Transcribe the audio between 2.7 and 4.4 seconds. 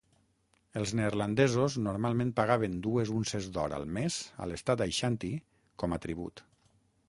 dues unces d'or al mes